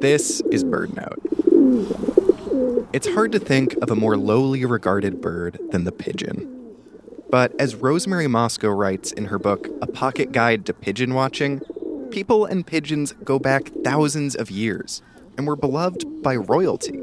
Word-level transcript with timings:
This 0.00 0.40
is 0.52 0.62
Bird 0.62 0.94
Note. 0.94 2.88
It's 2.92 3.08
hard 3.08 3.32
to 3.32 3.40
think 3.40 3.74
of 3.82 3.90
a 3.90 3.96
more 3.96 4.16
lowly 4.16 4.64
regarded 4.64 5.20
bird 5.20 5.58
than 5.72 5.82
the 5.82 5.90
pigeon. 5.90 6.76
But 7.30 7.52
as 7.60 7.74
Rosemary 7.74 8.28
Mosco 8.28 8.70
writes 8.70 9.10
in 9.10 9.24
her 9.24 9.40
book, 9.40 9.68
A 9.82 9.88
Pocket 9.88 10.30
Guide 10.30 10.64
to 10.66 10.72
Pigeon 10.72 11.14
Watching, 11.14 11.62
people 12.10 12.44
and 12.44 12.64
pigeons 12.64 13.12
go 13.24 13.40
back 13.40 13.72
thousands 13.82 14.36
of 14.36 14.52
years 14.52 15.02
and 15.36 15.48
were 15.48 15.56
beloved 15.56 16.22
by 16.22 16.36
royalty. 16.36 17.02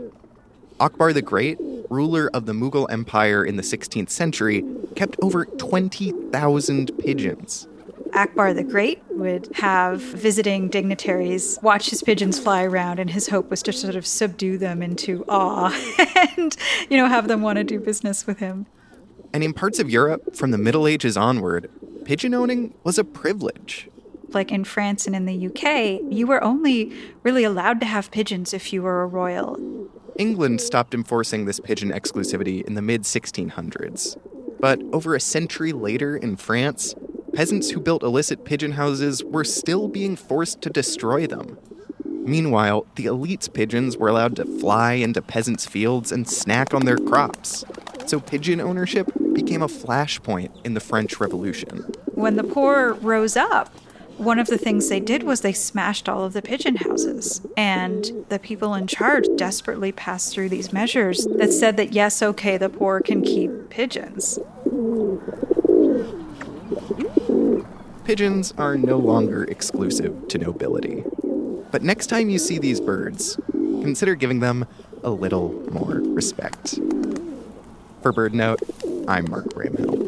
Akbar 0.79 1.11
the 1.11 1.21
Great, 1.21 1.59
ruler 1.89 2.29
of 2.33 2.45
the 2.45 2.53
Mughal 2.53 2.89
Empire 2.89 3.43
in 3.43 3.57
the 3.57 3.63
16th 3.63 4.09
century, 4.09 4.63
kept 4.95 5.17
over 5.21 5.43
20,000 5.43 6.97
pigeons. 6.99 7.67
Akbar 8.15 8.53
the 8.53 8.63
Great 8.63 9.03
would 9.09 9.49
have 9.55 9.99
visiting 9.99 10.69
dignitaries 10.69 11.59
watch 11.61 11.89
his 11.89 12.01
pigeons 12.01 12.39
fly 12.39 12.63
around, 12.63 12.97
and 12.99 13.09
his 13.09 13.27
hope 13.27 13.49
was 13.49 13.61
to 13.63 13.73
sort 13.73 13.95
of 13.95 14.07
subdue 14.07 14.57
them 14.57 14.81
into 14.81 15.25
awe 15.27 15.69
and, 16.37 16.55
you 16.89 16.97
know, 16.97 17.07
have 17.07 17.27
them 17.27 17.41
want 17.41 17.57
to 17.57 17.63
do 17.63 17.79
business 17.79 18.25
with 18.25 18.39
him. 18.39 18.67
And 19.33 19.43
in 19.43 19.53
parts 19.53 19.79
of 19.79 19.89
Europe, 19.89 20.33
from 20.33 20.51
the 20.51 20.57
Middle 20.57 20.87
Ages 20.87 21.17
onward, 21.17 21.69
pigeon 22.05 22.33
owning 22.33 22.73
was 22.85 22.97
a 22.97 23.03
privilege. 23.03 23.89
Like 24.29 24.49
in 24.49 24.63
France 24.63 25.07
and 25.07 25.15
in 25.15 25.25
the 25.25 25.47
UK, 25.47 26.01
you 26.09 26.25
were 26.25 26.41
only 26.41 26.93
really 27.23 27.43
allowed 27.43 27.81
to 27.81 27.85
have 27.85 28.11
pigeons 28.11 28.53
if 28.53 28.71
you 28.71 28.81
were 28.81 29.01
a 29.01 29.07
royal. 29.07 29.59
England 30.17 30.61
stopped 30.61 30.93
enforcing 30.93 31.43
this 31.45 31.59
pigeon 31.59 31.91
exclusivity 31.91 32.65
in 32.65 32.75
the 32.75 32.81
mid 32.81 33.03
1600s. 33.03 34.17
But 34.59 34.81
over 34.93 35.15
a 35.15 35.19
century 35.19 35.73
later 35.73 36.15
in 36.15 36.37
France, 36.37 36.95
peasants 37.35 37.69
who 37.71 37.81
built 37.81 38.01
illicit 38.01 38.45
pigeon 38.45 38.71
houses 38.71 39.23
were 39.23 39.43
still 39.43 39.89
being 39.89 40.15
forced 40.15 40.61
to 40.61 40.69
destroy 40.69 41.27
them. 41.27 41.57
Meanwhile, 42.05 42.87
the 42.95 43.05
elite's 43.05 43.49
pigeons 43.49 43.97
were 43.97 44.07
allowed 44.07 44.37
to 44.37 44.45
fly 44.59 44.93
into 44.93 45.21
peasants' 45.21 45.65
fields 45.65 46.11
and 46.11 46.27
snack 46.27 46.73
on 46.73 46.85
their 46.85 46.97
crops. 46.97 47.65
So 48.05 48.19
pigeon 48.19 48.61
ownership 48.61 49.11
became 49.33 49.61
a 49.61 49.67
flashpoint 49.67 50.49
in 50.65 50.75
the 50.75 50.79
French 50.79 51.19
Revolution. 51.19 51.91
When 52.13 52.37
the 52.37 52.43
poor 52.43 52.93
rose 52.93 53.35
up, 53.35 53.75
one 54.17 54.39
of 54.39 54.47
the 54.47 54.57
things 54.57 54.87
they 54.87 55.01
did 55.01 55.23
was 55.23 55.41
they 55.41 55.51
smashed 55.51 56.07
all 56.07 56.23
of 56.23 56.31
the 56.31 56.41
pigeon 56.41 56.77
houses. 56.77 57.45
And 57.57 58.25
the 58.29 58.39
people 58.39 58.73
in 58.73 58.87
charge 58.87 59.25
desperately 59.35 59.91
passed 59.91 60.33
through 60.33 60.49
these 60.49 60.71
measures 60.71 61.27
that 61.35 61.51
said 61.51 61.75
that, 61.77 61.91
yes, 61.91 62.23
okay, 62.23 62.57
the 62.57 62.69
poor 62.69 63.01
can 63.01 63.21
keep 63.21 63.69
pigeons. 63.69 64.39
Pigeons 68.05 68.53
are 68.59 68.77
no 68.77 68.99
longer 68.99 69.45
exclusive 69.45 70.27
to 70.27 70.37
nobility. 70.37 71.03
But 71.71 71.81
next 71.81 72.05
time 72.05 72.29
you 72.29 72.37
see 72.37 72.59
these 72.59 72.79
birds, 72.79 73.39
consider 73.51 74.13
giving 74.13 74.41
them 74.41 74.67
a 75.03 75.09
little 75.09 75.51
more 75.71 76.01
respect. 76.01 76.79
For 78.03 78.11
Bird 78.11 78.35
Note, 78.35 78.61
I'm 79.07 79.27
Mark 79.31 79.45
Bramhill. 79.45 80.04